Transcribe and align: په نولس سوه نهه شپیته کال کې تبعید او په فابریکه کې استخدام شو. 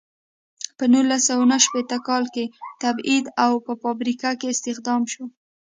په 0.77 0.83
نولس 0.93 1.21
سوه 1.29 1.43
نهه 1.51 1.61
شپیته 1.65 1.97
کال 2.07 2.23
کې 2.35 2.45
تبعید 2.81 3.25
او 3.45 3.53
په 3.65 3.73
فابریکه 3.81 4.29
کې 4.39 4.47
استخدام 4.53 5.01
شو. 5.13 5.25